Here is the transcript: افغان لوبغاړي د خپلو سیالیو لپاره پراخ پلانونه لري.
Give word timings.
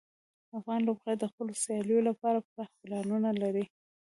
افغان 0.57 0.79
لوبغاړي 0.87 1.17
د 1.19 1.25
خپلو 1.31 1.53
سیالیو 1.63 2.07
لپاره 2.09 2.45
پراخ 2.49 2.71
پلانونه 2.81 3.29
لري. 3.41 3.65